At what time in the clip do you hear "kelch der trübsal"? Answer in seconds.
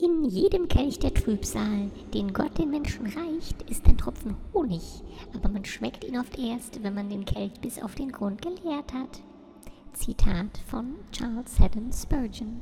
0.68-1.90